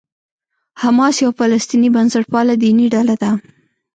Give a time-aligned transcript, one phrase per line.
[0.81, 3.31] حماس یوه فلسطیني بنسټپاله دیني ډله ده.